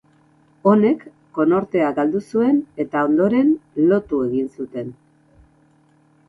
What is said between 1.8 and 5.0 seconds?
galdu zuen eta ondoren, lotu egin zuten.